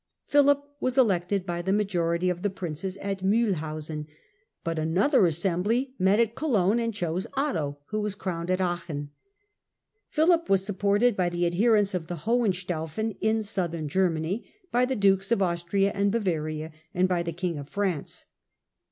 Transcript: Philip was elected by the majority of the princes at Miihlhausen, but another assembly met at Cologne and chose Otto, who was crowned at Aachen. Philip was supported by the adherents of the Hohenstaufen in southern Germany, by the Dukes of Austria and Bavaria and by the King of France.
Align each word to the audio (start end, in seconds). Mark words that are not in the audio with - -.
Philip 0.25 0.63
was 0.79 0.97
elected 0.97 1.45
by 1.45 1.61
the 1.61 1.71
majority 1.71 2.31
of 2.31 2.41
the 2.41 2.49
princes 2.49 2.97
at 3.01 3.19
Miihlhausen, 3.21 4.07
but 4.63 4.79
another 4.79 5.27
assembly 5.27 5.93
met 5.99 6.19
at 6.19 6.33
Cologne 6.33 6.79
and 6.79 6.91
chose 6.91 7.27
Otto, 7.35 7.77
who 7.89 8.01
was 8.01 8.15
crowned 8.15 8.49
at 8.49 8.59
Aachen. 8.59 9.11
Philip 10.09 10.49
was 10.49 10.65
supported 10.65 11.15
by 11.15 11.29
the 11.29 11.45
adherents 11.45 11.93
of 11.93 12.07
the 12.07 12.21
Hohenstaufen 12.25 13.15
in 13.21 13.43
southern 13.43 13.87
Germany, 13.87 14.51
by 14.71 14.85
the 14.85 14.95
Dukes 14.95 15.31
of 15.31 15.43
Austria 15.43 15.91
and 15.93 16.11
Bavaria 16.11 16.71
and 16.95 17.07
by 17.07 17.21
the 17.21 17.31
King 17.31 17.59
of 17.59 17.69
France. 17.69 18.25